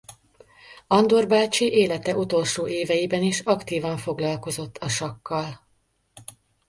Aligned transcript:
Andor 0.87 1.27
bácsi 1.27 1.71
élete 1.71 2.15
utolsó 2.17 2.67
éveiben 2.67 3.21
is 3.23 3.39
aktívan 3.39 3.97
foglalkozott 3.97 4.77
a 4.77 4.89
sakkal. 4.89 5.67